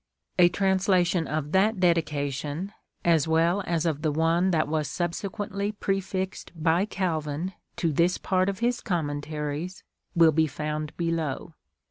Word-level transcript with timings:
A 0.39 0.49
translation 0.49 1.27
of 1.27 1.51
that 1.51 1.79
Dedication, 1.79 2.73
as 3.05 3.27
well 3.27 3.61
as 3.67 3.85
of 3.85 4.01
the 4.01 4.11
one 4.11 4.49
that 4.49 4.67
was 4.67 4.87
subsequently 4.87 5.73
prefixed 5.73 6.51
by 6.55 6.85
Calvin 6.85 7.53
to 7.75 7.93
this 7.93 8.17
part 8.17 8.49
of 8.49 8.61
his 8.61 8.81
Commentaries, 8.81 9.83
will 10.15 10.31
be 10.31 10.47
found 10.47 10.97
below. 10.97 11.53